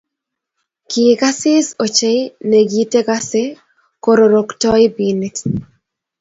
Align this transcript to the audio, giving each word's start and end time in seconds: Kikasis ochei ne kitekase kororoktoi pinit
Kikasis 0.89 1.67
ochei 1.83 2.21
ne 2.49 2.59
kitekase 2.71 3.43
kororoktoi 4.03 4.85
pinit 4.95 5.37